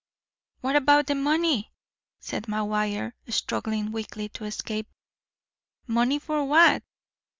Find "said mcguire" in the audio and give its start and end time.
2.19-3.11